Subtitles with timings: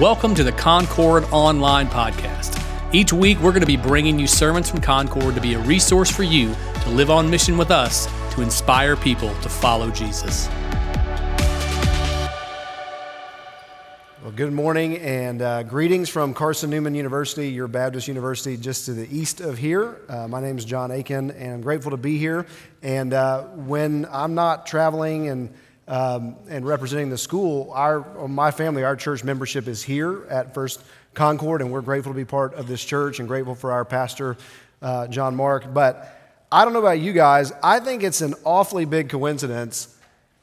[0.00, 2.62] Welcome to the Concord Online Podcast.
[2.92, 6.10] Each week, we're going to be bringing you sermons from Concord to be a resource
[6.10, 10.50] for you to live on mission with us to inspire people to follow Jesus.
[14.22, 18.92] Well, good morning and uh, greetings from Carson Newman University, your Baptist university just to
[18.92, 20.02] the east of here.
[20.10, 22.44] Uh, my name is John Aiken, and I'm grateful to be here.
[22.82, 25.54] And uh, when I'm not traveling and
[25.88, 30.82] um, and representing the school, our, my family, our church membership is here at First
[31.14, 34.36] Concord, and we're grateful to be part of this church and grateful for our pastor,
[34.82, 35.72] uh, John Mark.
[35.72, 36.12] But
[36.50, 39.96] I don't know about you guys, I think it's an awfully big coincidence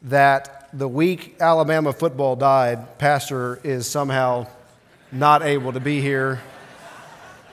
[0.03, 4.47] that the week Alabama football died, Pastor is somehow
[5.11, 6.41] not able to be here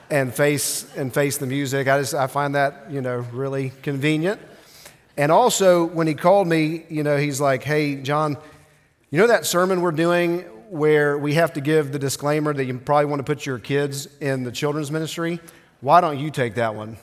[0.09, 1.87] and face and face the music.
[1.87, 4.41] I just I find that you know really convenient.
[5.21, 8.39] And also, when he called me, you know, he's like, hey, John,
[9.11, 10.39] you know that sermon we're doing
[10.71, 14.07] where we have to give the disclaimer that you probably want to put your kids
[14.19, 15.39] in the children's ministry?
[15.81, 16.97] Why don't you take that one?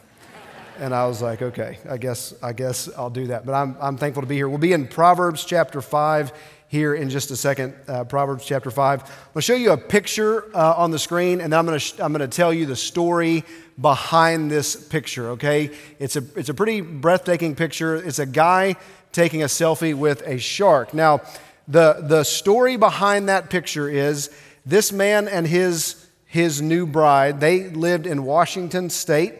[0.80, 3.46] And I was like, okay, I guess, I guess I'll do that.
[3.46, 4.48] But I'm, I'm thankful to be here.
[4.48, 6.32] We'll be in Proverbs chapter 5
[6.68, 7.74] here in just a second.
[7.88, 9.00] Uh, Proverbs chapter 5.
[9.00, 11.78] I'm going to show you a picture uh, on the screen, and then I'm going
[11.78, 13.44] to, sh- to tell you the story
[13.80, 15.70] behind this picture, okay?
[15.98, 17.96] It's a, it's a pretty breathtaking picture.
[17.96, 18.76] It's a guy
[19.12, 20.92] taking a selfie with a shark.
[20.92, 21.22] Now,
[21.66, 24.30] the, the story behind that picture is
[24.66, 29.34] this man and his, his new bride, they lived in Washington State,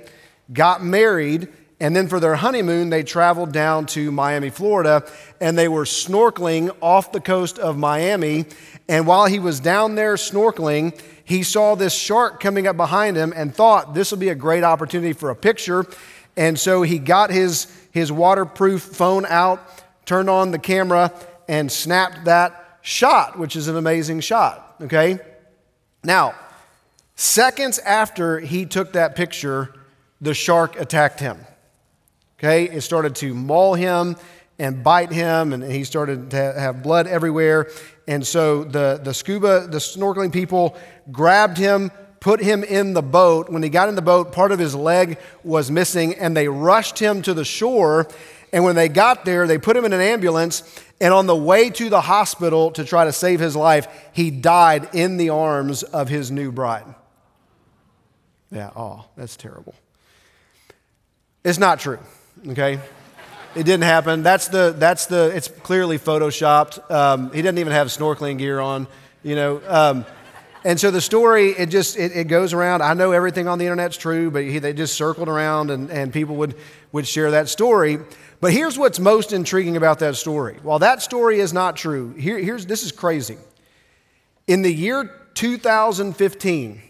[0.53, 1.49] got married,
[1.81, 5.05] and then for their honeymoon, they traveled down to Miami, Florida,
[5.41, 8.47] and they were snorkeling off the coast of Miami.
[8.89, 13.33] And while he was down there snorkeling, he saw this shark coming up behind him
[13.37, 15.87] and thought this would be a great opportunity for a picture.
[16.37, 19.61] And so he got his, his waterproof phone out,
[20.05, 21.13] turned on the camera,
[21.49, 24.77] and snapped that shot, which is an amazing shot.
[24.81, 25.21] Okay?
[26.03, 26.35] Now,
[27.15, 29.75] seconds after he took that picture,
[30.21, 31.39] the shark attacked him.
[32.39, 32.65] Okay?
[32.65, 34.17] It started to maul him
[34.59, 37.71] and bite him, and he started to have blood everywhere.
[38.07, 40.77] And so the, the scuba, the snorkeling people
[41.13, 41.91] grabbed him,
[42.21, 43.49] put him in the boat.
[43.51, 46.99] When he got in the boat, part of his leg was missing, and they rushed
[46.99, 48.09] him to the shore.
[48.53, 50.63] And when they got there, they put him in an ambulance.
[51.01, 54.95] And on the way to the hospital to try to save his life, he died
[54.95, 56.87] in the arms of his new bride.
[58.51, 59.75] Yeah, oh, that's terrible.
[61.45, 61.99] It's not true,
[62.49, 62.81] okay?
[63.55, 64.23] It didn't happen.
[64.23, 66.91] That's the, that's the, it's clearly photoshopped.
[66.91, 68.87] Um, he doesn't even have snorkeling gear on,
[69.23, 69.61] you know.
[69.67, 70.07] Um,
[70.65, 72.83] and so the story, it just, it, it, goes around.
[72.83, 76.13] I know everything on the internet's true, but he, they just circled around and, and
[76.13, 76.57] people would,
[76.93, 77.99] would share that story.
[78.41, 80.59] But here's what's most intriguing about that story.
[80.63, 83.39] While that story is not true, here, here's, this is crazy.
[84.47, 86.83] In the year 2015,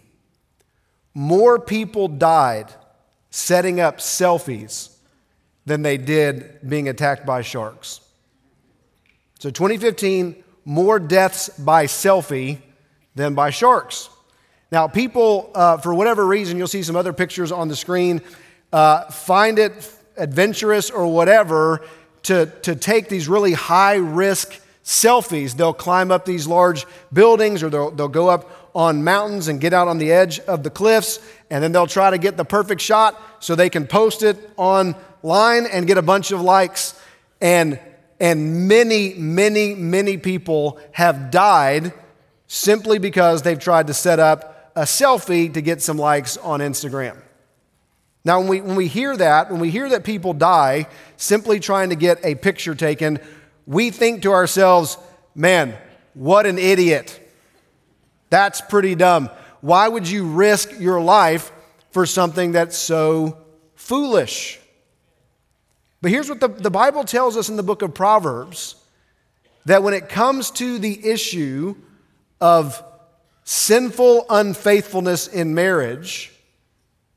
[1.15, 2.73] more people died
[3.31, 4.98] setting up selfies
[5.69, 8.01] than they did being attacked by sharks.
[9.39, 12.59] So 2015, more deaths by selfie
[13.15, 14.11] than by sharks.
[14.71, 18.21] Now, people, uh, for whatever reason, you'll see some other pictures on the screen,
[18.73, 19.73] uh, find it
[20.17, 21.85] adventurous or whatever
[22.25, 25.55] to, to take these really high risk selfies.
[25.55, 29.73] They'll climb up these large buildings or they'll, they'll go up on mountains and get
[29.73, 31.19] out on the edge of the cliffs,
[31.51, 34.95] and then they'll try to get the perfect shot so they can post it on
[35.23, 36.99] line and get a bunch of likes.
[37.41, 37.79] And,
[38.21, 41.93] and many, many, many people have died
[42.47, 47.17] simply because they've tried to set up a selfie to get some likes on Instagram.
[48.25, 50.87] Now, when we, when we hear that, when we hear that people die
[51.17, 53.19] simply trying to get a picture taken,
[53.67, 54.99] we think to ourselves,
[55.35, 55.77] man,
[56.15, 57.21] what an idiot.
[58.31, 59.31] That's pretty dumb.
[59.61, 61.53] Why would you risk your life
[61.91, 63.39] for something that's so
[63.75, 64.61] foolish?
[66.01, 68.77] But here's what the, the Bible tells us in the book of Proverbs
[69.65, 71.75] that when it comes to the issue
[72.41, 72.83] of
[73.45, 76.33] sinful unfaithfulness in marriage,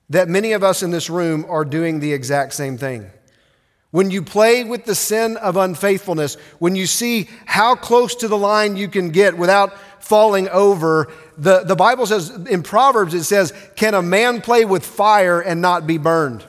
[0.10, 3.10] that many of us in this room are doing the exact same thing.
[3.92, 8.38] When you play with the sin of unfaithfulness, when you see how close to the
[8.38, 13.54] line you can get without falling over, the, the Bible says in Proverbs, it says,
[13.75, 16.45] Can a man play with fire and not be burned?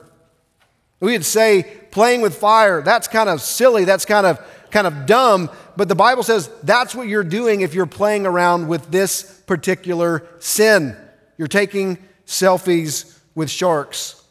[1.00, 4.40] We would say playing with fire, that's kind of silly, that's kind of
[4.72, 8.66] kind of dumb, but the Bible says that's what you're doing if you're playing around
[8.66, 10.96] with this particular sin.
[11.38, 14.24] You're taking selfies with sharks.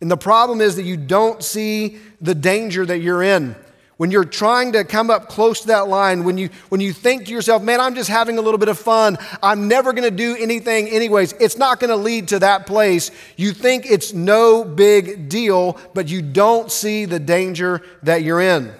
[0.00, 3.56] And the problem is that you don't see the danger that you're in.
[3.96, 7.26] When you're trying to come up close to that line, when you, when you think
[7.26, 10.36] to yourself, man, I'm just having a little bit of fun, I'm never gonna do
[10.36, 13.10] anything anyways, it's not gonna lead to that place.
[13.36, 18.72] You think it's no big deal, but you don't see the danger that you're in.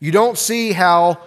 [0.00, 1.20] You don't see how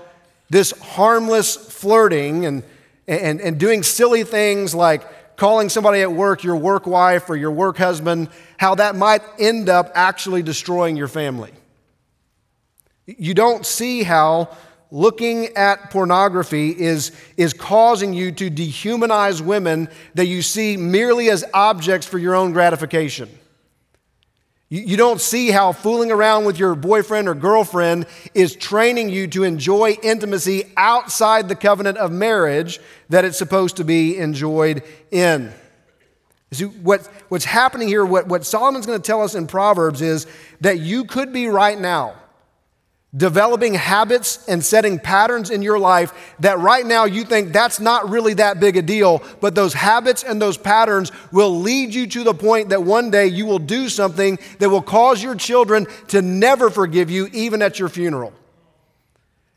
[0.50, 2.63] this harmless flirting and,
[3.07, 7.51] and, and doing silly things like calling somebody at work your work wife or your
[7.51, 11.51] work husband, how that might end up actually destroying your family.
[13.18, 14.56] You don't see how
[14.92, 21.46] looking at pornography is, is causing you to dehumanize women that you see merely as
[21.54, 23.30] objects for your own gratification.
[24.74, 29.44] You, don't see how fooling around with your boyfriend or girlfriend is training you to
[29.44, 32.80] enjoy intimacy outside the covenant of marriage
[33.10, 35.52] that it's supposed to be enjoyed in.
[36.52, 40.25] See, what, what's happening here, what, what Solomon's going to tell us in Proverbs is
[40.62, 42.16] that you could be right now
[43.16, 48.10] developing habits and setting patterns in your life that right now you think that's not
[48.10, 52.24] really that big a deal, but those habits and those patterns will lead you to
[52.24, 56.22] the point that one day you will do something that will cause your children to
[56.22, 58.34] never forgive you, even at your funeral.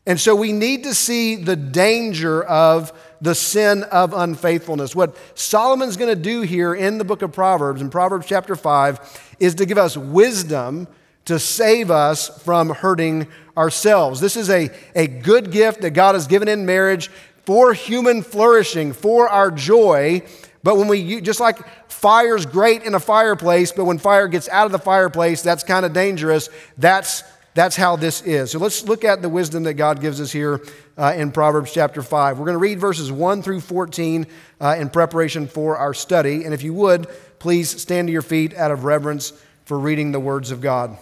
[0.05, 4.95] And so we need to see the danger of the sin of unfaithfulness.
[4.95, 9.35] What Solomon's going to do here in the book of Proverbs, in Proverbs chapter 5,
[9.39, 10.87] is to give us wisdom
[11.25, 13.27] to save us from hurting
[13.57, 14.19] ourselves.
[14.19, 17.09] This is a, a good gift that God has given in marriage
[17.45, 20.23] for human flourishing, for our joy.
[20.63, 24.65] But when we, just like fire's great in a fireplace, but when fire gets out
[24.65, 26.49] of the fireplace, that's kind of dangerous.
[26.77, 27.23] That's,
[27.53, 28.51] that's how this is.
[28.51, 30.61] So let's look at the wisdom that God gives us here
[30.97, 32.39] uh, in Proverbs chapter 5.
[32.39, 34.27] We're going to read verses 1 through 14
[34.59, 36.43] uh, in preparation for our study.
[36.43, 37.07] And if you would,
[37.39, 39.33] please stand to your feet out of reverence
[39.65, 40.97] for reading the words of God.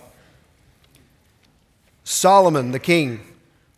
[2.03, 3.21] Solomon, the king,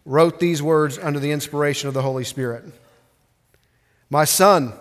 [0.06, 2.66] wrote these words under the inspiration of the Holy Spirit
[4.10, 4.74] My son,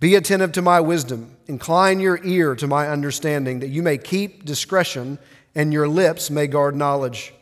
[0.00, 4.44] be attentive to my wisdom, incline your ear to my understanding, that you may keep
[4.44, 5.18] discretion
[5.54, 7.32] and your lips may guard knowledge.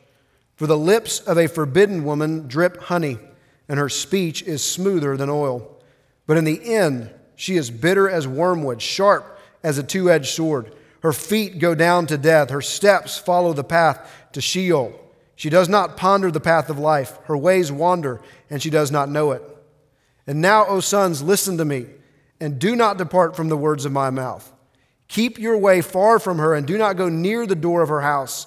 [0.55, 3.19] For the lips of a forbidden woman drip honey,
[3.69, 5.77] and her speech is smoother than oil.
[6.27, 10.75] But in the end, she is bitter as wormwood, sharp as a two edged sword.
[11.03, 15.02] Her feet go down to death, her steps follow the path to Sheol.
[15.37, 17.19] She does not ponder the path of life.
[17.25, 18.21] Her ways wander,
[18.51, 19.43] and she does not know it.
[20.27, 21.87] And now, O sons, listen to me,
[22.41, 24.53] and do not depart from the words of my mouth.
[25.09, 28.01] Keep your way far from her, and do not go near the door of her
[28.01, 28.47] house,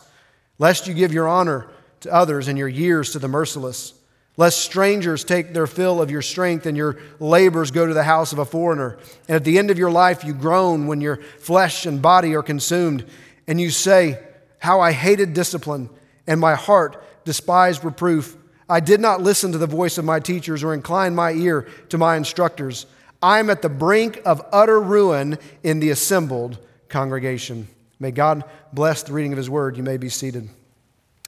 [0.58, 1.68] lest you give your honor
[2.02, 3.94] to others and your years to the merciless.
[4.38, 8.34] Lest strangers take their fill of your strength and your labors go to the house
[8.34, 8.98] of a foreigner.
[9.30, 12.44] And at the end of your life, you groan when your flesh and body are
[12.44, 13.06] consumed,
[13.48, 14.20] and you say,
[14.60, 15.90] How I hated discipline
[16.28, 18.38] and my heart despised reproof.
[18.68, 21.98] I did not listen to the voice of my teachers or incline my ear to
[21.98, 22.86] my instructors.
[23.22, 26.58] I am at the brink of utter ruin in the assembled
[26.90, 27.68] congregation.
[28.00, 28.44] May God
[28.74, 29.78] bless the reading of His word.
[29.78, 30.50] You may be seated.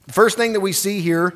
[0.06, 1.34] The first thing that we see here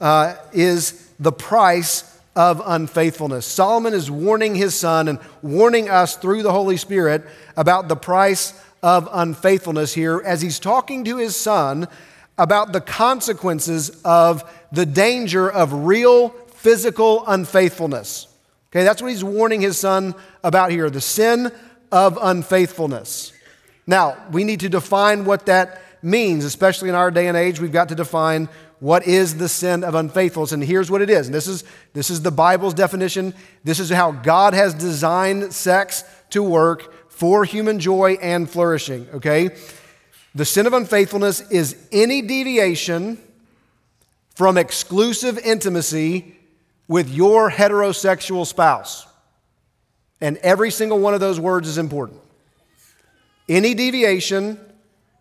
[0.00, 3.46] uh, is the price of unfaithfulness.
[3.46, 7.24] Solomon is warning his son and warning us through the Holy Spirit
[7.56, 11.86] about the price of unfaithfulness here as he's talking to his son
[12.36, 14.42] about the consequences of
[14.72, 18.26] the danger of real physical unfaithfulness.
[18.70, 21.52] Okay, that's what he's warning his son about here the sin
[21.92, 23.32] of unfaithfulness.
[23.86, 27.60] Now, we need to define what that means, especially in our day and age.
[27.60, 28.48] We've got to define
[28.80, 30.52] what is the sin of unfaithfulness.
[30.52, 31.26] And here's what it is.
[31.26, 33.32] And this is, this is the Bible's definition.
[33.62, 39.50] This is how God has designed sex to work for human joy and flourishing, okay?
[40.34, 43.18] The sin of unfaithfulness is any deviation
[44.34, 46.36] from exclusive intimacy
[46.88, 49.06] with your heterosexual spouse.
[50.20, 52.20] And every single one of those words is important.
[53.48, 54.58] Any deviation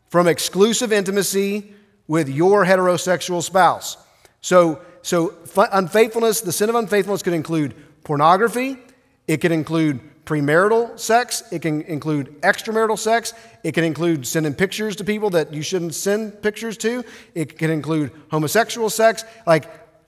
[0.10, 1.74] from exclusive intimacy
[2.08, 3.98] with your heterosexual spouse.
[4.42, 8.78] So, so unfaithfulness, the sin of unfaithfulness could include pornography,
[9.28, 14.96] it could include premarital sex, it can include extramarital sex, it can include sending pictures
[14.98, 17.04] to people that you shouldn't send pictures to,
[17.36, 19.26] it can include homosexual sex.
[19.46, 19.66] Like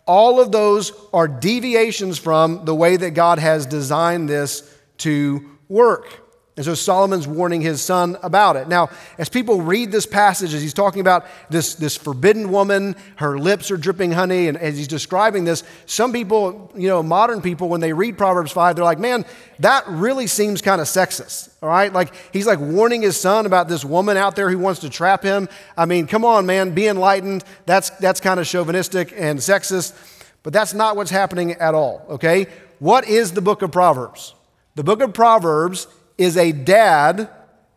[0.07, 6.24] all of those are deviations from the way that God has designed this to work.
[6.57, 8.69] And so Solomon's warning his son about it.
[8.69, 13.37] Now, as people read this passage, as he's talking about this, this forbidden woman, her
[13.37, 17.67] lips are dripping honey, and as he's describing this, some people, you know, modern people,
[17.67, 19.25] when they read Proverbs 5, they're like, man,
[19.59, 21.91] that really seems kind of sexist, all right?
[21.91, 25.23] Like, he's like warning his son about this woman out there who wants to trap
[25.23, 25.49] him.
[25.77, 27.43] I mean, come on, man, be enlightened.
[27.65, 29.93] That's, that's kind of chauvinistic and sexist,
[30.41, 32.47] but that's not what's happening at all, okay?
[32.79, 34.33] What is the book of Proverbs?
[34.75, 37.29] The book of Proverbs is a dad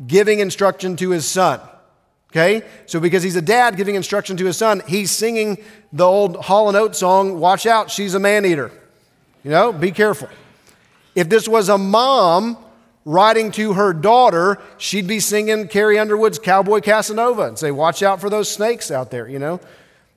[0.07, 1.61] giving instruction to his son.
[2.31, 2.63] Okay?
[2.87, 5.59] So, because he's a dad giving instruction to his son, he's singing
[5.93, 8.71] the old Hall and Oates song, Watch Out, She's a Man Eater.
[9.43, 10.29] You know, be careful.
[11.15, 12.59] If this was a mom
[13.05, 18.21] writing to her daughter, she'd be singing Carrie Underwood's Cowboy Casanova and say, Watch out
[18.21, 19.61] for those snakes out there, you know?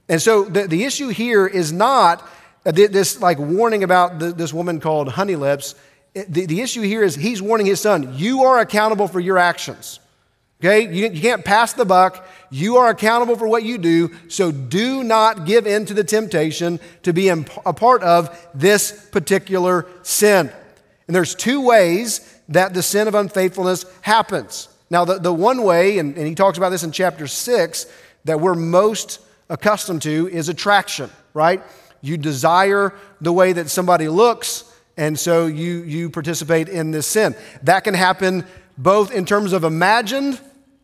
[0.09, 2.27] And so the, the issue here is not
[2.65, 5.75] uh, this like warning about the, this woman called Honey Lips
[6.13, 9.99] the, the issue here is he's warning his son, you are accountable for your actions.
[10.59, 10.93] Okay?
[10.93, 12.27] You, you can't pass the buck.
[12.51, 14.11] You are accountable for what you do.
[14.27, 17.37] So do not give in to the temptation to be a
[17.73, 20.51] part of this particular sin.
[21.07, 24.67] And there's two ways that the sin of unfaithfulness happens.
[24.89, 27.85] Now, the, the one way, and, and he talks about this in chapter six,
[28.25, 31.63] that we're most accustomed to is attraction, right?
[32.01, 37.35] You desire the way that somebody looks and so you, you participate in this sin.
[37.63, 38.45] That can happen
[38.77, 40.39] both in terms of imagined,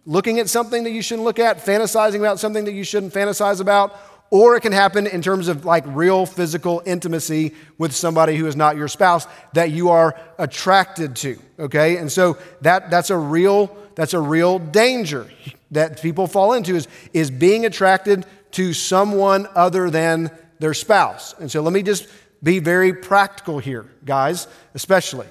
[0.06, 3.60] looking at something that you shouldn't look at, fantasizing about something that you shouldn't fantasize
[3.60, 3.96] about,
[4.30, 8.56] or it can happen in terms of like real physical intimacy with somebody who is
[8.56, 11.40] not your spouse that you are attracted to.
[11.60, 11.98] Okay?
[11.98, 15.28] And so that, that's a real that's a real danger
[15.72, 21.34] that people fall into is, is being attracted to someone other than their spouse.
[21.40, 22.08] And so let me just
[22.42, 25.28] be very practical here, guys, especially.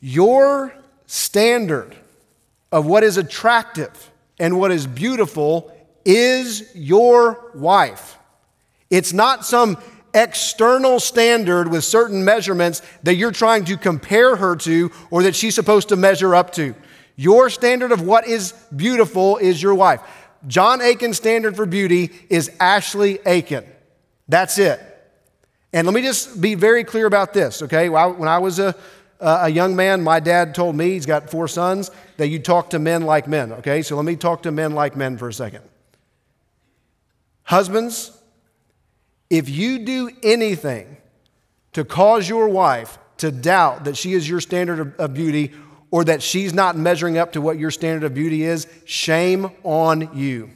[0.00, 0.74] Your
[1.06, 1.96] standard
[2.70, 5.72] of what is attractive and what is beautiful
[6.04, 8.18] is your wife.
[8.90, 9.78] It's not some
[10.14, 15.54] external standard with certain measurements that you're trying to compare her to or that she's
[15.54, 16.74] supposed to measure up to.
[17.16, 20.00] Your standard of what is beautiful is your wife.
[20.46, 23.64] John Aiken's standard for beauty is Ashley Aiken.
[24.28, 24.80] That's it.
[25.72, 27.88] And let me just be very clear about this, okay?
[27.88, 28.74] When I was a,
[29.20, 32.78] a young man, my dad told me, he's got four sons, that you talk to
[32.78, 33.82] men like men, okay?
[33.82, 35.62] So let me talk to men like men for a second.
[37.44, 38.16] Husbands,
[39.30, 40.98] if you do anything
[41.72, 45.52] to cause your wife to doubt that she is your standard of, of beauty
[45.90, 50.16] or that she's not measuring up to what your standard of beauty is, shame on
[50.16, 50.50] you.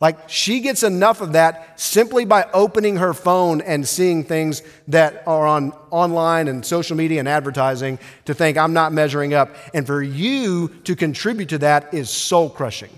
[0.00, 5.22] Like she gets enough of that simply by opening her phone and seeing things that
[5.26, 9.54] are on online and social media and advertising to think I'm not measuring up.
[9.72, 12.90] And for you to contribute to that is soul crushing.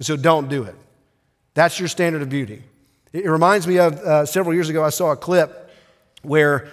[0.00, 0.74] So don't do it.
[1.54, 2.62] That's your standard of beauty.
[3.12, 5.70] It reminds me of uh, several years ago, I saw a clip
[6.22, 6.68] where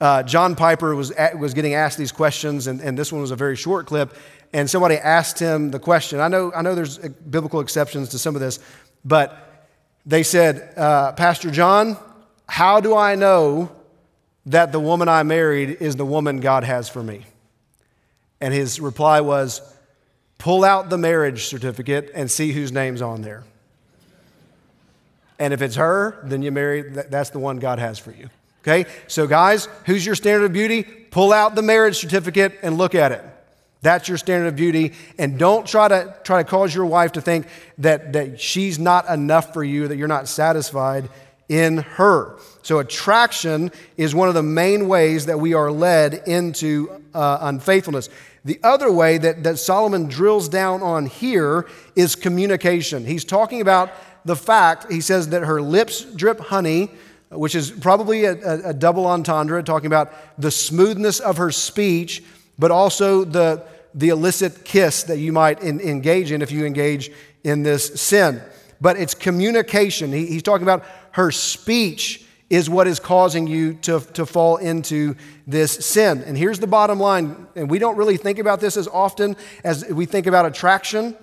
[0.00, 3.30] uh, John Piper was, at, was getting asked these questions, and, and this one was
[3.30, 4.16] a very short clip.
[4.54, 6.20] And somebody asked him the question.
[6.20, 8.60] I know, I know there's biblical exceptions to some of this,
[9.04, 9.66] but
[10.06, 11.98] they said, uh, Pastor John,
[12.48, 13.72] how do I know
[14.46, 17.26] that the woman I married is the woman God has for me?
[18.40, 19.60] And his reply was,
[20.38, 23.42] pull out the marriage certificate and see whose name's on there.
[25.40, 28.30] And if it's her, then you marry, that's the one God has for you.
[28.62, 28.88] Okay?
[29.08, 30.84] So, guys, who's your standard of beauty?
[30.84, 33.24] Pull out the marriage certificate and look at it.
[33.84, 34.94] That's your standard of beauty.
[35.18, 37.46] And don't try to try to cause your wife to think
[37.78, 41.10] that, that she's not enough for you, that you're not satisfied
[41.50, 42.38] in her.
[42.62, 48.08] So, attraction is one of the main ways that we are led into uh, unfaithfulness.
[48.46, 53.04] The other way that, that Solomon drills down on here is communication.
[53.04, 53.92] He's talking about
[54.24, 56.90] the fact, he says that her lips drip honey,
[57.30, 62.22] which is probably a, a, a double entendre, talking about the smoothness of her speech,
[62.58, 63.62] but also the,
[63.94, 67.10] the illicit kiss that you might in, engage in if you engage
[67.44, 68.42] in this sin.
[68.80, 70.12] But it's communication.
[70.12, 75.14] He, he's talking about her speech is what is causing you to, to fall into
[75.46, 76.22] this sin.
[76.22, 79.84] And here's the bottom line, and we don't really think about this as often as
[79.86, 81.16] we think about attraction,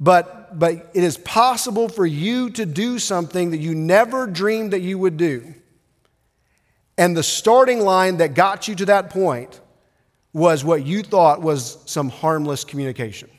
[0.00, 4.80] but, but it is possible for you to do something that you never dreamed that
[4.80, 5.54] you would do.
[6.96, 9.60] And the starting line that got you to that point
[10.32, 13.30] was what you thought was some harmless communication.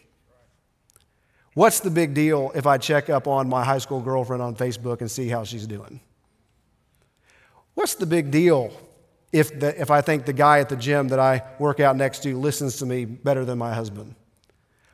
[1.53, 5.01] What's the big deal if I check up on my high school girlfriend on Facebook
[5.01, 6.00] and see how she's doing?
[7.74, 8.72] What's the big deal
[9.31, 12.24] if, the, if I think the guy at the gym that I work out next
[12.24, 14.15] to listens to me better than my husband?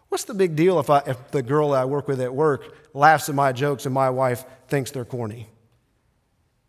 [0.10, 3.28] What's the big deal if, I, if the girl I work with at work laughs
[3.28, 5.50] at my jokes and my wife thinks they're corny?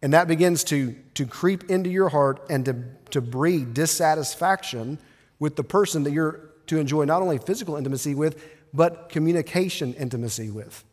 [0.02, 4.98] And that begins to, to creep into your heart and to, to breed dissatisfaction
[5.38, 8.42] with the person that you're to enjoy not only physical intimacy with,
[8.74, 10.84] but communication intimacy with.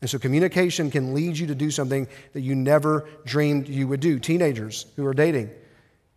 [0.00, 4.00] And so communication can lead you to do something that you never dreamed you would
[4.00, 4.18] do.
[4.18, 5.50] Teenagers who are dating,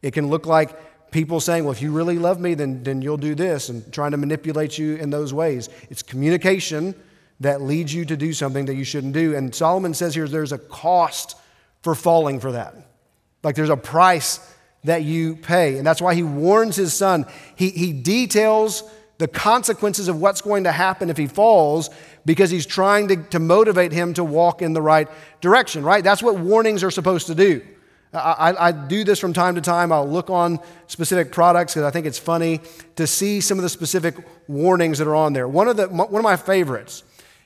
[0.01, 3.17] it can look like people saying, Well, if you really love me, then, then you'll
[3.17, 5.69] do this, and trying to manipulate you in those ways.
[5.89, 6.93] It's communication
[7.39, 9.35] that leads you to do something that you shouldn't do.
[9.35, 11.37] And Solomon says here there's a cost
[11.81, 12.75] for falling for that.
[13.43, 14.39] Like there's a price
[14.83, 15.77] that you pay.
[15.77, 17.25] And that's why he warns his son.
[17.55, 18.83] He, he details
[19.17, 21.89] the consequences of what's going to happen if he falls
[22.25, 25.09] because he's trying to, to motivate him to walk in the right
[25.41, 26.03] direction, right?
[26.03, 27.61] That's what warnings are supposed to do.
[28.11, 29.91] I, I, do this from time to time.
[29.91, 32.61] I'll look on specific products because I think it's funny
[32.95, 34.15] to see some of the specific
[34.47, 35.47] warnings that are on there.
[35.47, 37.03] One of, the, one of my favorites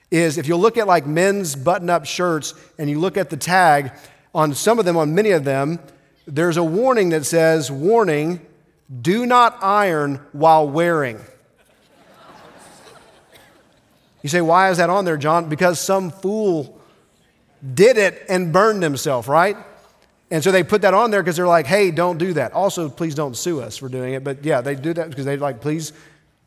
[0.09, 3.35] is if you look at like men's button up shirts and you look at the
[3.35, 3.91] tag,
[4.33, 5.79] on some of them, on many of them,
[6.25, 8.45] there's a warning that says, Warning,
[9.01, 11.19] do not iron while wearing.
[14.21, 15.49] You say, why is that on there, John?
[15.49, 16.79] Because some fool
[17.73, 19.57] did it and burned himself, right?
[20.31, 22.53] And so they put that on there because they're like, hey, don't do that.
[22.53, 24.23] Also, please don't sue us for doing it.
[24.23, 25.91] But yeah, they do that because they like, please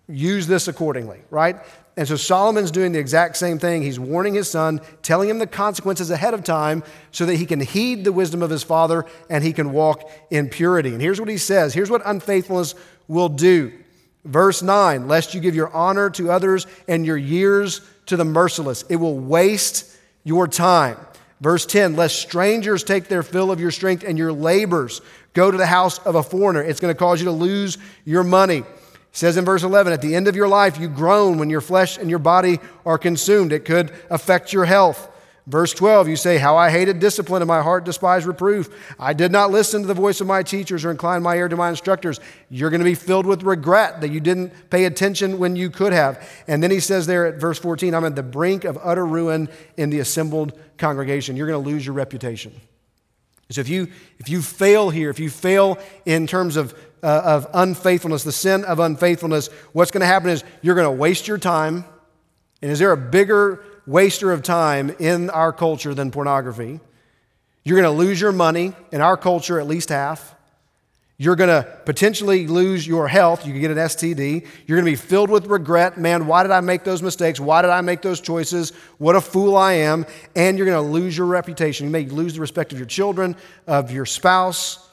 [0.09, 1.57] use this accordingly, right?
[1.97, 3.83] And so Solomon's doing the exact same thing.
[3.83, 7.61] He's warning his son, telling him the consequences ahead of time so that he can
[7.61, 10.91] heed the wisdom of his father and he can walk in purity.
[10.91, 12.75] And here's what he says here's what unfaithfulness
[13.09, 13.73] will do.
[14.25, 18.83] Verse 9, lest you give your honor to others and your years to the merciless,
[18.89, 20.99] it will waste your time.
[21.41, 25.01] Verse 10, lest strangers take their fill of your strength and your labors
[25.33, 26.63] go to the house of a foreigner.
[26.63, 28.65] It's going to cause you to lose your money
[29.17, 31.97] says in verse 11, at the end of your life, you groan when your flesh
[31.97, 33.51] and your body are consumed.
[33.51, 35.11] It could affect your health.
[35.47, 38.69] Verse 12, you say, How I hated discipline and my heart despised reproof.
[38.99, 41.57] I did not listen to the voice of my teachers or incline my ear to
[41.57, 42.21] my instructors.
[42.51, 45.95] You're going to be filled with regret that you didn't pay attention when you could
[45.95, 46.29] have.
[46.47, 49.49] And then he says there at verse 14, I'm at the brink of utter ruin
[49.79, 51.37] in the assembled congregation.
[51.37, 52.53] You're going to lose your reputation.
[53.51, 57.47] So if you, if you fail here, if you fail in terms of uh, of
[57.55, 61.39] unfaithfulness, the sin of unfaithfulness, what's going to happen is you're going to waste your
[61.39, 61.85] time.
[62.63, 66.81] And is there a bigger waster of time in our culture than pornography?
[67.65, 70.35] You're going to lose your money, in our culture, at least half.
[71.19, 73.47] You're going to potentially lose your health.
[73.47, 74.47] You can get an STD.
[74.67, 75.97] You're going to be filled with regret.
[75.97, 77.41] Man, why did I make those mistakes?
[77.41, 78.71] Why did I make those choices?
[78.99, 80.05] What a fool I am.
[80.35, 81.87] And you're going to lose your reputation.
[81.87, 83.35] You may lose the respect of your children,
[83.67, 84.86] of your spouse,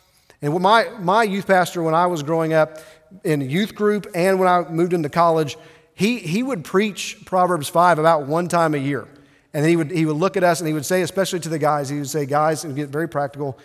[0.43, 2.79] and my, my youth pastor, when I was growing up
[3.23, 5.57] in youth group and when I moved into college,
[5.95, 9.07] he, he would preach Proverbs 5 about one time a year.
[9.53, 11.49] And then he would, he would look at us and he would say, especially to
[11.49, 13.57] the guys, he would say, guys, and get very practical.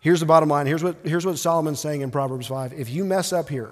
[0.00, 0.66] Here's the bottom line.
[0.66, 2.72] Here's what, here's what Solomon's saying in Proverbs 5.
[2.72, 3.70] If you mess up here,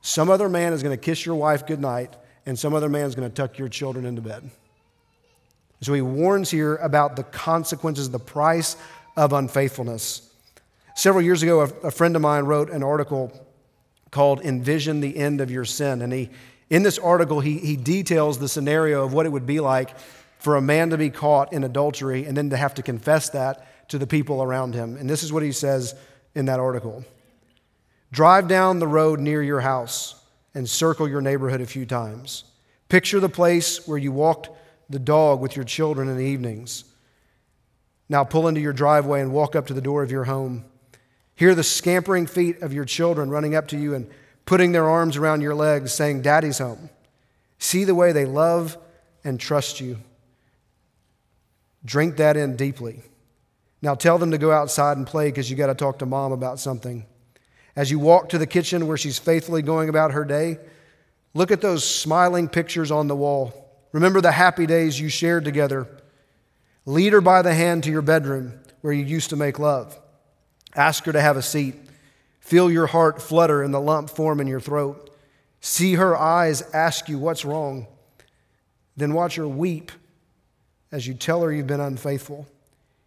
[0.00, 3.14] some other man is going to kiss your wife goodnight, and some other man is
[3.14, 4.50] going to tuck your children into bed.
[5.82, 8.76] So he warns here about the consequences, the price
[9.16, 10.27] of unfaithfulness.
[10.98, 13.30] Several years ago, a, friend of mine wrote an article
[14.10, 16.02] called Envision the End of Your Sin.
[16.02, 16.28] And he,
[16.70, 19.96] in this article, he, he details the scenario of what it would be like
[20.40, 23.88] for a man to be caught in adultery and then to have to confess that
[23.90, 24.96] to the people around him.
[24.96, 25.94] And this is what he says
[26.34, 27.04] in that article
[28.10, 30.20] Drive down the road near your house
[30.52, 32.42] and circle your neighborhood a few times.
[32.88, 34.50] Picture the place where you walked
[34.90, 36.82] the dog with your children in the evenings.
[38.08, 40.64] Now pull into your driveway and walk up to the door of your home.
[41.38, 44.10] Hear the scampering feet of your children running up to you and
[44.44, 46.90] putting their arms around your legs, saying, Daddy's home.
[47.60, 48.76] See the way they love
[49.22, 49.98] and trust you.
[51.84, 53.02] Drink that in deeply.
[53.80, 56.32] Now tell them to go outside and play because you got to talk to mom
[56.32, 57.06] about something.
[57.76, 60.58] As you walk to the kitchen where she's faithfully going about her day,
[61.34, 63.54] look at those smiling pictures on the wall.
[63.92, 65.86] Remember the happy days you shared together.
[66.84, 69.96] Lead her by the hand to your bedroom where you used to make love.
[70.78, 71.74] Ask her to have a seat.
[72.38, 75.10] Feel your heart flutter and the lump form in your throat.
[75.60, 77.88] See her eyes ask you what's wrong.
[78.96, 79.90] Then watch her weep
[80.92, 82.46] as you tell her you've been unfaithful.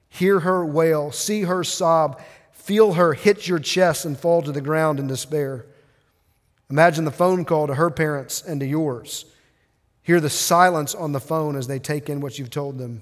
[0.09, 4.59] Hear her wail, see her sob, feel her hit your chest and fall to the
[4.59, 5.65] ground in despair.
[6.69, 9.25] Imagine the phone call to her parents and to yours.
[10.03, 13.01] Hear the silence on the phone as they take in what you've told them.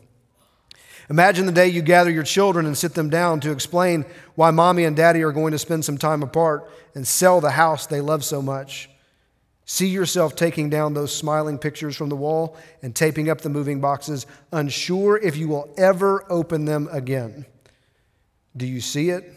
[1.09, 4.83] Imagine the day you gather your children and sit them down to explain why mommy
[4.83, 8.23] and daddy are going to spend some time apart and sell the house they love
[8.23, 8.89] so much.
[9.65, 13.81] See yourself taking down those smiling pictures from the wall and taping up the moving
[13.81, 17.45] boxes, unsure if you will ever open them again.
[18.55, 19.31] Do you see it?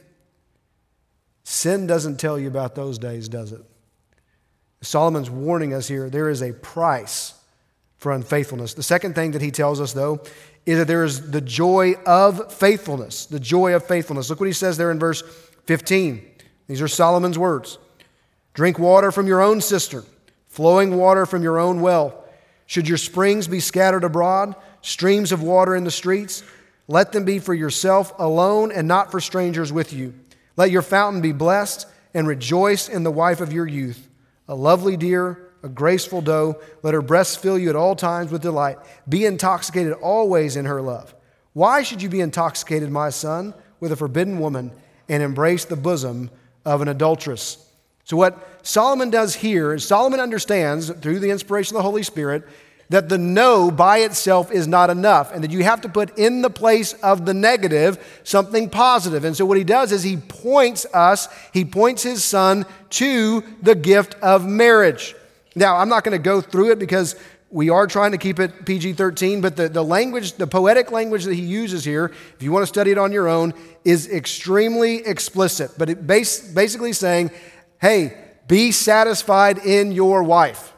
[1.44, 3.62] Sin doesn't tell you about those days, does it?
[4.80, 7.34] Solomon's warning us here there is a price
[7.98, 8.74] for unfaithfulness.
[8.74, 10.22] The second thing that he tells us, though,
[10.64, 13.26] is that there is the joy of faithfulness.
[13.26, 14.30] The joy of faithfulness.
[14.30, 15.22] Look what he says there in verse
[15.66, 16.30] 15.
[16.68, 17.78] These are Solomon's words
[18.54, 20.04] Drink water from your own cistern,
[20.48, 22.24] flowing water from your own well.
[22.66, 26.42] Should your springs be scattered abroad, streams of water in the streets,
[26.88, 30.14] let them be for yourself alone and not for strangers with you.
[30.56, 34.08] Let your fountain be blessed and rejoice in the wife of your youth,
[34.48, 36.60] a lovely deer, a graceful doe.
[36.82, 38.78] Let her breasts fill you at all times with delight.
[39.08, 41.14] Be intoxicated always in her love.
[41.52, 44.72] Why should you be intoxicated, my son, with a forbidden woman
[45.08, 46.30] and embrace the bosom
[46.64, 47.68] of an adulteress?
[48.04, 52.44] So, what Solomon does here is Solomon understands through the inspiration of the Holy Spirit
[52.88, 56.42] that the no by itself is not enough and that you have to put in
[56.42, 59.24] the place of the negative something positive.
[59.24, 63.74] And so what he does is he points us, he points his son to the
[63.74, 65.14] gift of marriage.
[65.54, 67.16] Now, I'm not going to go through it because
[67.50, 71.24] we are trying to keep it PG 13, but the, the language, the poetic language
[71.24, 73.52] that he uses here, if you want to study it on your own,
[73.84, 75.72] is extremely explicit.
[75.76, 77.30] But it base, basically saying,
[77.80, 78.16] hey,
[78.48, 80.72] be satisfied in your wife.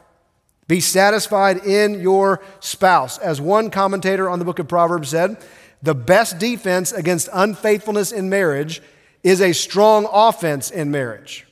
[0.67, 3.17] Be satisfied in your spouse.
[3.19, 5.37] As one commentator on the book of Proverbs said,
[5.81, 8.81] the best defense against unfaithfulness in marriage
[9.23, 11.47] is a strong offense in marriage.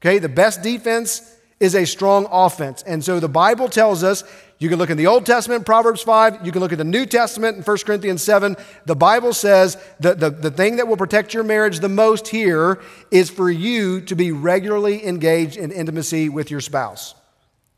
[0.00, 2.82] Okay, the best defense is a strong offense.
[2.82, 4.24] And so the Bible tells us
[4.58, 7.06] you can look in the Old Testament, Proverbs 5, you can look at the New
[7.06, 8.56] Testament in 1 Corinthians 7.
[8.86, 12.80] The Bible says that the, the thing that will protect your marriage the most here
[13.10, 17.14] is for you to be regularly engaged in intimacy with your spouse.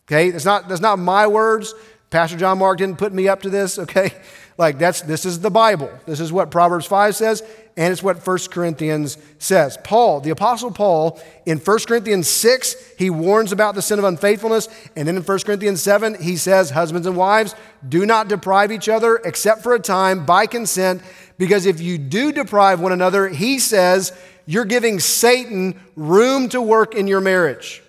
[0.06, 1.74] Okay, that's not, that's not my words.
[2.10, 4.12] Pastor John Mark didn't put me up to this, okay?
[4.58, 5.88] Like that's this is the Bible.
[6.04, 7.44] This is what Proverbs 5 says,
[7.76, 9.78] and it's what 1 Corinthians says.
[9.84, 14.68] Paul, the apostle Paul, in 1 Corinthians 6, he warns about the sin of unfaithfulness,
[14.96, 17.54] and then in 1 Corinthians 7, he says, Husbands and wives,
[17.88, 21.02] do not deprive each other except for a time by consent,
[21.38, 24.12] because if you do deprive one another, he says,
[24.48, 27.82] you're giving Satan room to work in your marriage.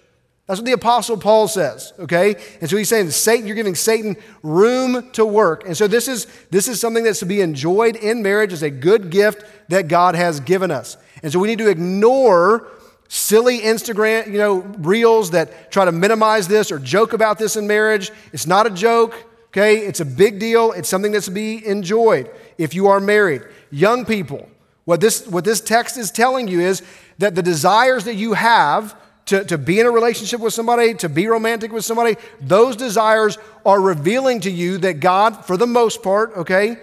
[0.50, 2.36] That's what the Apostle Paul says, okay?
[2.60, 5.64] And so he's saying, Satan, you're giving Satan room to work.
[5.68, 8.72] And so this is, this is something that's to be enjoyed in marriage as a
[8.72, 10.98] good gift that God has given us.
[11.22, 12.68] And so we need to ignore
[13.10, 17.68] silly Instagram, you know, reels that try to minimize this or joke about this in
[17.68, 18.12] marriage.
[18.34, 19.78] It's not a joke, okay?
[19.78, 20.72] It's a big deal.
[20.72, 23.44] It's something that's to be enjoyed if you are married.
[23.70, 24.50] Young people,
[24.86, 26.82] what this, what this text is telling you is
[27.20, 28.96] that the desires that you have
[29.30, 33.38] to, to be in a relationship with somebody, to be romantic with somebody, those desires
[33.64, 36.78] are revealing to you that God, for the most part, okay,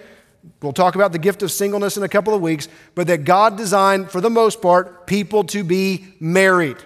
[0.62, 3.56] we'll talk about the gift of singleness in a couple of weeks, but that God
[3.56, 6.76] designed, for the most part, people to be married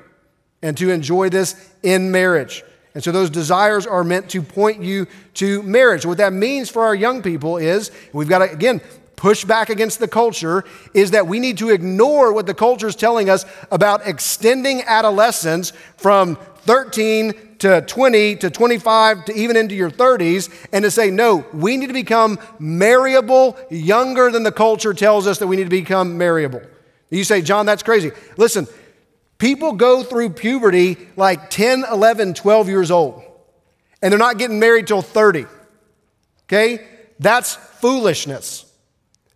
[0.63, 2.65] and to enjoy this in marriage.
[2.95, 6.07] And so those desires are meant to point you to marriage.
[6.07, 8.81] What that means for our young people is we've got to, again,
[9.21, 12.97] push back against the culture is that we need to ignore what the culture is
[12.97, 19.91] telling us about extending adolescence from 13 to 20 to 25 to even into your
[19.91, 25.27] 30s and to say, no, we need to become marriable younger than the culture tells
[25.27, 26.63] us that we need to become marriable.
[27.11, 28.13] You say, John, that's crazy.
[28.39, 28.67] Listen,
[29.37, 33.23] people go through puberty like 10, 11, 12 years old,
[34.01, 35.45] and they're not getting married till 30.
[36.45, 36.87] Okay?
[37.19, 38.70] That's foolishness.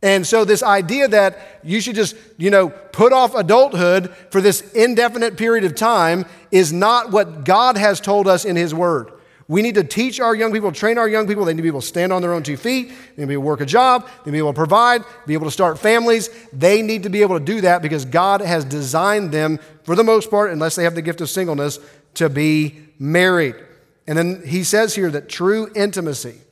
[0.05, 4.61] And so, this idea that you should just, you know, put off adulthood for this
[4.73, 9.11] indefinite period of time is not what God has told us in His Word.
[9.49, 11.47] We need to teach our young people, train our young people.
[11.47, 12.89] They need to be able to stand on their own two feet.
[12.89, 14.03] They need to be able to work a job.
[14.03, 16.29] They need to be able to provide, be able to start families.
[16.53, 20.05] They need to be able to do that because God has designed them, for the
[20.05, 21.79] most part, unless they have the gift of singleness,
[22.15, 23.55] to be married.
[24.07, 26.43] And then he says here that true intimacy,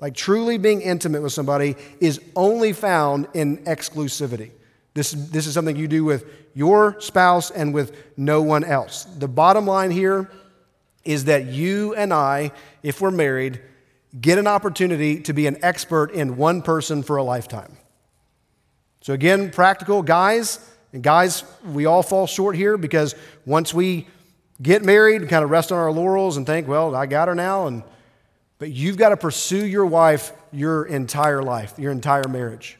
[0.00, 4.50] like truly being intimate with somebody is only found in exclusivity.
[4.94, 9.04] This, this is something you do with your spouse and with no one else.
[9.04, 10.30] The bottom line here
[11.04, 13.60] is that you and I, if we're married,
[14.20, 17.76] get an opportunity to be an expert in one person for a lifetime.
[19.00, 20.58] So, again, practical guys,
[20.92, 23.14] and guys, we all fall short here because
[23.46, 24.06] once we
[24.60, 27.34] get married, and kind of rest on our laurels and think, well, I got her
[27.34, 27.82] now, and
[28.58, 32.78] but you've got to pursue your wife your entire life, your entire marriage.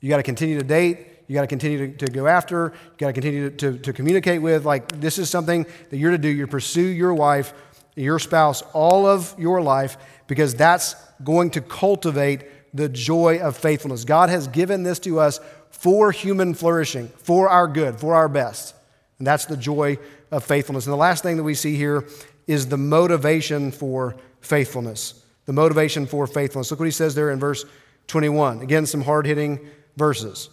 [0.00, 1.08] You got to continue to date.
[1.26, 2.72] You got to continue to, go after.
[2.74, 4.66] You got to continue to, to, communicate with.
[4.66, 6.28] Like, this is something that you're to do.
[6.28, 7.54] You pursue your wife,
[7.96, 14.04] your spouse, all of your life, because that's going to cultivate the joy of faithfulness.
[14.04, 15.40] God has given this to us
[15.70, 18.74] for human flourishing, for our good, for our best.
[19.18, 19.98] And that's the joy
[20.30, 20.86] of faithfulness.
[20.86, 22.06] And the last thing that we see here
[22.46, 25.24] is the motivation for faithfulness.
[25.46, 26.70] The motivation for faithfulness.
[26.70, 27.64] Look what he says there in verse
[28.06, 28.60] 21.
[28.60, 29.60] Again, some hard hitting
[29.96, 30.50] verses.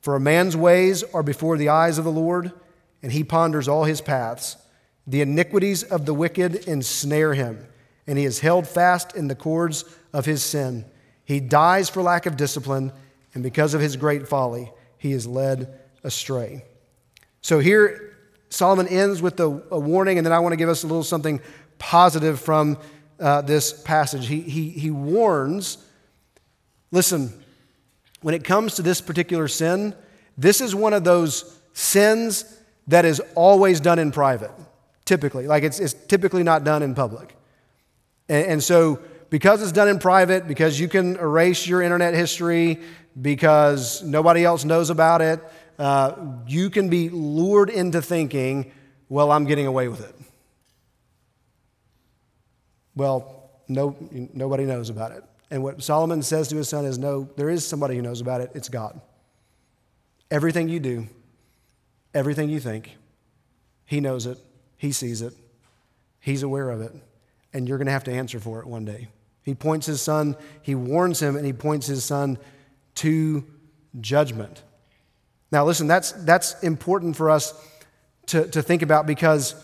[0.00, 2.52] For a man's ways are before the eyes of the Lord,
[3.02, 4.56] and he ponders all his paths.
[5.06, 7.66] The iniquities of the wicked ensnare him,
[8.06, 10.84] and he is held fast in the cords of his sin.
[11.24, 12.92] He dies for lack of discipline,
[13.34, 16.64] and because of his great folly, he is led astray.
[17.40, 18.16] So here,
[18.50, 21.02] Solomon ends with a, a warning, and then I want to give us a little
[21.02, 21.40] something
[21.78, 22.78] positive from
[23.24, 24.26] uh, this passage.
[24.26, 25.78] He, he, he warns
[26.92, 27.32] listen,
[28.20, 29.94] when it comes to this particular sin,
[30.38, 34.52] this is one of those sins that is always done in private,
[35.04, 35.46] typically.
[35.46, 37.34] Like it's, it's typically not done in public.
[38.28, 42.80] And, and so, because it's done in private, because you can erase your internet history,
[43.20, 45.40] because nobody else knows about it,
[45.78, 46.14] uh,
[46.46, 48.70] you can be lured into thinking,
[49.08, 50.14] well, I'm getting away with it.
[52.96, 53.96] Well, no,
[54.32, 55.24] nobody knows about it.
[55.50, 58.40] And what Solomon says to his son is, no, there is somebody who knows about
[58.40, 58.50] it.
[58.54, 59.00] It's God.
[60.30, 61.06] Everything you do,
[62.12, 62.96] everything you think,
[63.84, 64.38] he knows it,
[64.76, 65.34] he sees it,
[66.20, 66.92] he's aware of it,
[67.52, 69.08] and you're going to have to answer for it one day.
[69.42, 72.38] He points his son, he warns him, and he points his son
[72.96, 73.44] to
[74.00, 74.62] judgment.
[75.52, 77.54] Now, listen, that's, that's important for us
[78.26, 79.54] to, to think about because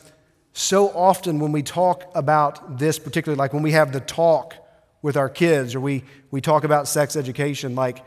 [0.53, 4.55] so often when we talk about this, particularly like when we have the talk
[5.03, 8.05] with our kids or we, we talk about sex education, like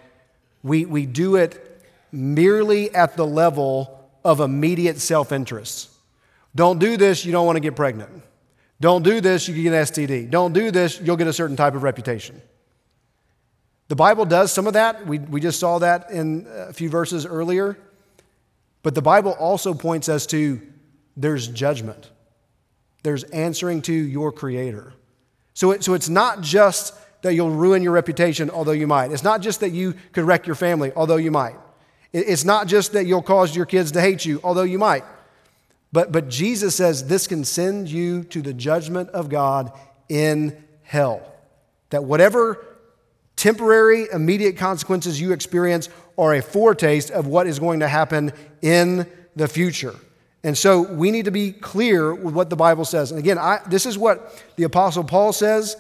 [0.62, 5.90] we, we do it merely at the level of immediate self interest.
[6.56, 8.12] Don't do this, you don't want to get pregnant.
[8.80, 10.30] Don't do this, you can get an STD.
[10.30, 12.42] Don't do this, you'll get a certain type of reputation.
[13.88, 15.06] The Bible does some of that.
[15.06, 17.78] We, we just saw that in a few verses earlier.
[18.82, 20.62] But the Bible also points us to
[21.16, 22.10] there's judgment,
[23.04, 24.94] there's answering to your Creator.
[25.54, 29.12] So, it, so it's not just that you'll ruin your reputation, although you might.
[29.12, 31.56] It's not just that you could wreck your family, although you might.
[32.12, 35.04] It, it's not just that you'll cause your kids to hate you, although you might.
[35.92, 39.72] But, but Jesus says this can send you to the judgment of God
[40.10, 41.22] in hell.
[41.92, 42.66] That whatever
[43.36, 49.08] temporary, immediate consequences you experience are a foretaste of what is going to happen in
[49.36, 49.96] the future.
[50.44, 53.12] And so we need to be clear with what the Bible says.
[53.12, 55.78] And again, I, this is what the Apostle Paul says.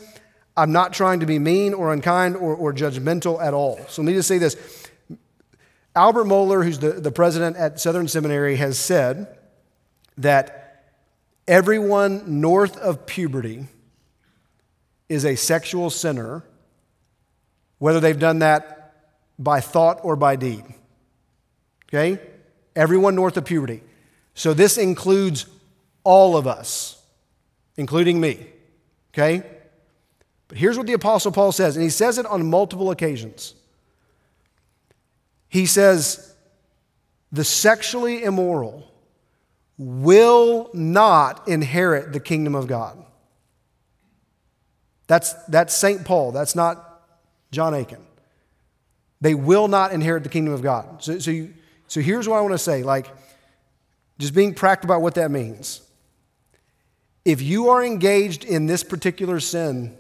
[0.56, 3.78] I'm not trying to be mean or unkind or, or judgmental at all.
[3.90, 4.56] So let me just say this.
[5.96, 9.38] Albert Mohler, who's the, the president at Southern Seminary, has said
[10.18, 10.94] that
[11.48, 13.68] everyone north of puberty
[15.10, 16.44] is a sexual sinner
[17.84, 18.96] whether they've done that
[19.38, 20.64] by thought or by deed.
[21.90, 22.18] Okay?
[22.78, 23.84] Everyone north of puberty.
[24.34, 25.46] So this includes
[26.04, 27.02] all of us,
[27.78, 28.48] including me.
[29.14, 29.44] Okay?
[30.48, 33.56] But here's what the Apostle Paul says, and he says it on multiple occasions.
[35.50, 36.34] He says,
[37.32, 38.92] the sexually immoral
[39.78, 43.04] will not inherit the kingdom of God.
[45.08, 46.06] That's, that's St.
[46.06, 46.32] Paul.
[46.32, 47.02] That's not
[47.52, 48.04] John Aiken.
[49.22, 51.04] They will not inherit the kingdom of God.
[51.04, 51.54] So, so, you,
[51.88, 53.08] so here's what I want to say like,
[54.20, 55.82] just being practical about what that means.
[57.26, 59.96] If you are engaged in this particular sin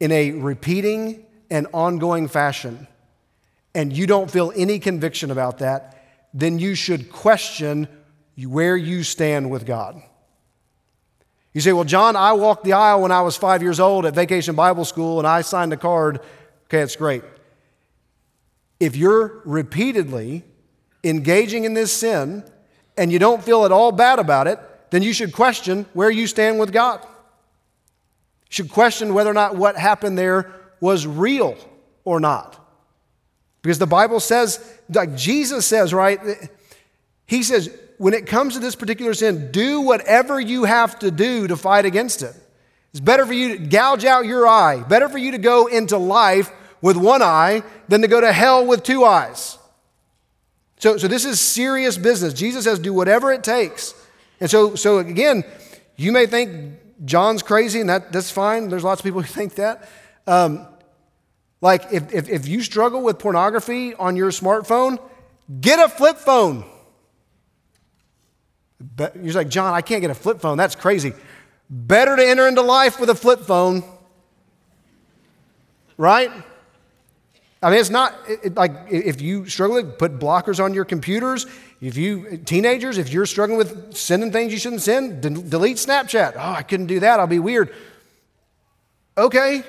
[0.00, 2.86] in a repeating and ongoing fashion,
[3.74, 7.88] and you don't feel any conviction about that, then you should question
[8.46, 10.02] where you stand with God.
[11.52, 14.14] You say, Well, John, I walked the aisle when I was five years old at
[14.14, 16.20] Vacation Bible School and I signed a card
[16.74, 17.22] Okay, it's great.
[18.80, 20.42] If you're repeatedly
[21.04, 22.44] engaging in this sin
[22.96, 24.58] and you don't feel at all bad about it,
[24.90, 27.00] then you should question where you stand with God.
[27.02, 27.08] You
[28.50, 31.56] should question whether or not what happened there was real
[32.04, 32.60] or not.
[33.62, 34.60] Because the Bible says,
[34.92, 36.20] like Jesus says, right?
[37.26, 41.46] He says, when it comes to this particular sin, do whatever you have to do
[41.48, 42.34] to fight against it.
[42.90, 45.96] It's better for you to gouge out your eye, better for you to go into
[45.96, 49.58] life with one eye than to go to hell with two eyes.
[50.84, 52.34] So, so this is serious business.
[52.34, 53.94] Jesus says, do whatever it takes.
[54.38, 55.42] And so, so again,
[55.96, 56.74] you may think
[57.06, 58.68] John's crazy, and that, that's fine.
[58.68, 59.88] There's lots of people who think that.
[60.26, 60.66] Um,
[61.62, 64.98] Like, if, if, if you struggle with pornography on your smartphone,
[65.58, 66.66] get a flip phone.
[68.78, 70.58] But you're like, John, I can't get a flip phone.
[70.58, 71.14] That's crazy.
[71.70, 73.84] Better to enter into life with a flip phone,
[75.96, 76.30] right?
[77.64, 81.46] I mean, it's not it, like if you struggle, put blockers on your computers.
[81.80, 86.34] If you, teenagers, if you're struggling with sending things you shouldn't send, de- delete Snapchat.
[86.36, 87.20] Oh, I couldn't do that.
[87.20, 87.74] I'll be weird.
[89.16, 89.62] Okay.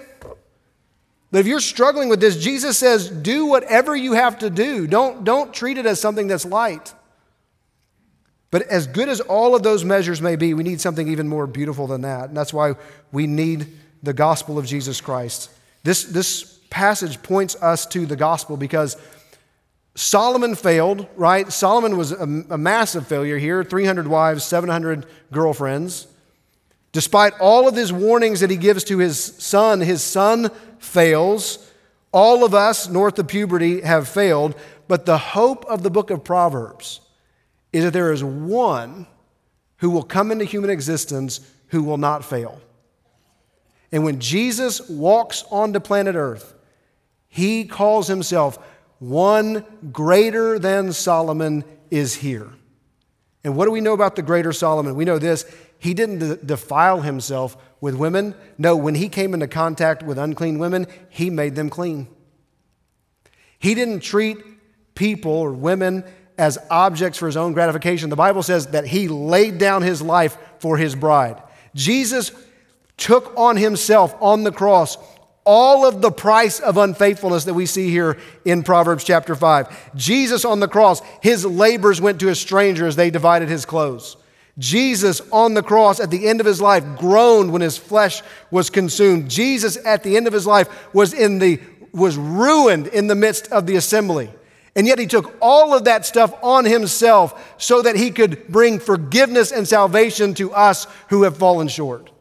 [1.31, 4.87] But if you're struggling with this, Jesus says, do whatever you have to do.
[4.87, 6.93] Don't, don't treat it as something that's light.
[8.51, 11.47] But as good as all of those measures may be, we need something even more
[11.47, 12.29] beautiful than that.
[12.29, 12.75] And that's why
[13.11, 13.67] we need
[14.03, 15.49] the gospel of Jesus Christ.
[15.83, 18.97] This, this passage points us to the gospel because
[19.95, 21.49] Solomon failed, right?
[21.49, 26.05] Solomon was a, a massive failure here 300 wives, 700 girlfriends.
[26.91, 31.71] Despite all of his warnings that he gives to his son, his son fails.
[32.11, 34.53] All of us, north of puberty, have failed.
[34.89, 36.99] But the hope of the book of Proverbs
[37.71, 39.07] is that there is one
[39.77, 42.59] who will come into human existence who will not fail.
[43.93, 46.51] And when Jesus walks onto planet Earth,
[47.35, 48.57] he calls himself
[48.99, 52.53] one greater than Solomon is here.
[53.43, 54.95] And what do we know about the greater Solomon?
[54.95, 55.43] We know this
[55.77, 58.35] he didn't defile himself with women.
[58.57, 62.07] No, when he came into contact with unclean women, he made them clean.
[63.59, 64.37] He didn't treat
[64.95, 66.05] people or women
[66.37, 68.09] as objects for his own gratification.
[68.09, 71.43] The Bible says that he laid down his life for his bride.
[71.75, 72.31] Jesus
[72.95, 74.97] took on himself on the cross
[75.45, 79.95] all of the price of unfaithfulness that we see here in Proverbs chapter 5.
[79.95, 84.17] Jesus on the cross, his labors went to a stranger as they divided his clothes.
[84.57, 88.69] Jesus on the cross at the end of his life groaned when his flesh was
[88.69, 89.29] consumed.
[89.29, 91.59] Jesus at the end of his life was in the
[91.91, 94.29] was ruined in the midst of the assembly.
[94.75, 98.79] And yet he took all of that stuff on himself so that he could bring
[98.79, 102.11] forgiveness and salvation to us who have fallen short.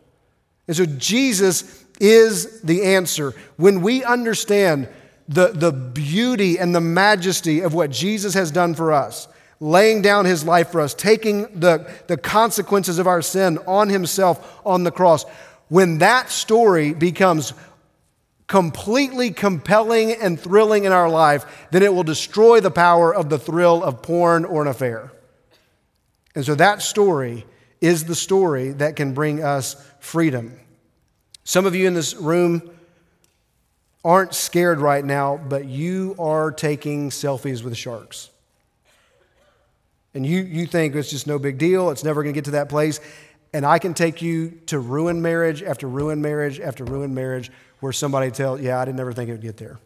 [0.68, 3.34] And so Jesus is the answer.
[3.56, 4.88] When we understand
[5.26, 9.26] the, the beauty and the majesty of what Jesus has done for us,
[9.58, 14.60] laying down his life for us, taking the, the consequences of our sin on himself
[14.66, 15.24] on the cross,
[15.68, 17.54] when that story becomes
[18.48, 23.38] completely compelling and thrilling in our life, then it will destroy the power of the
[23.38, 25.10] thrill of porn or an affair.
[26.34, 27.46] And so that story
[27.80, 30.60] is the story that can bring us freedom.
[31.44, 32.70] Some of you in this room
[34.04, 38.30] aren't scared right now, but you are taking selfies with sharks.
[40.14, 42.52] And you, you think it's just no big deal, it's never going to get to
[42.52, 43.00] that place.
[43.52, 47.92] And I can take you to ruin marriage after ruin marriage after ruin marriage where
[47.92, 49.78] somebody tells, yeah, I didn't ever think it would get there.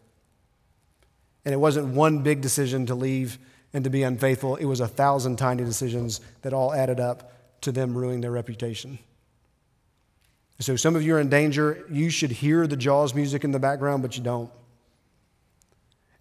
[1.45, 3.37] And it wasn't one big decision to leave
[3.73, 7.71] and to be unfaithful, it was a thousand tiny decisions that all added up to
[7.71, 8.97] them ruining their reputation.
[10.59, 11.85] So some of you are in danger.
[11.89, 14.51] You should hear the Jaws music in the background, but you don't.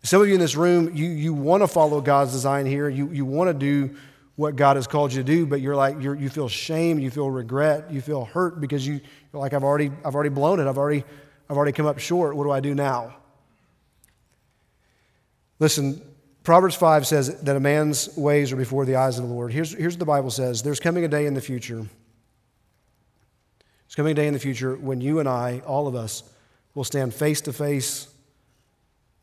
[0.04, 2.88] Some of you in this room, you, you want to follow God's design here.
[2.88, 3.96] You, you want to do
[4.36, 7.10] what God has called you to do, but you're like, you're, you feel shame, you
[7.10, 9.00] feel regret, you feel hurt because you,
[9.32, 10.68] you're like, I've already, I've already blown it.
[10.68, 11.02] I've already,
[11.50, 12.36] I've already come up short.
[12.36, 13.16] What do I do now?
[15.58, 16.00] Listen,
[16.44, 19.52] Proverbs 5 says that a man's ways are before the eyes of the Lord.
[19.52, 21.86] Here's, here's what the Bible says There's coming a day in the future.
[23.98, 26.22] Coming day in the future when you and I, all of us,
[26.72, 28.06] will stand face to face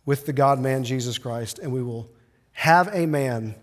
[0.05, 2.11] with the God man Jesus Christ, and we will
[2.51, 3.55] have a man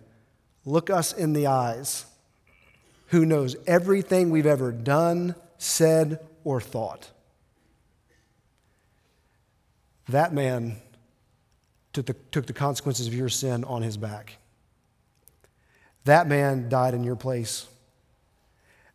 [0.64, 2.07] look us in the eyes
[3.09, 7.11] who knows everything we've ever done, said, or thought.
[10.09, 10.77] That man
[11.92, 14.38] took the, took the consequences of your sin on his back.
[16.07, 17.66] That man died in your place.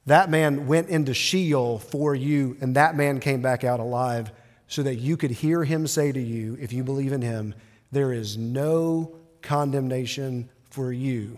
[0.07, 4.31] That man went into Sheol for you, and that man came back out alive
[4.67, 7.53] so that you could hear him say to you, if you believe in him,
[7.91, 11.37] there is no condemnation for you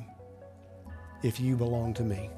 [1.23, 2.29] if you belong to me.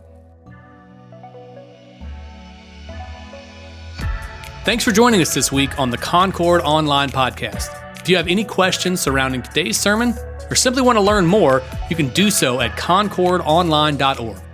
[4.64, 8.00] Thanks for joining us this week on the Concord Online Podcast.
[8.00, 10.14] If you have any questions surrounding today's sermon
[10.50, 14.51] or simply want to learn more, you can do so at concordonline.org.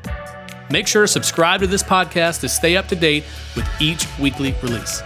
[0.69, 3.23] Make sure to subscribe to this podcast to stay up to date
[3.55, 5.01] with each weekly release.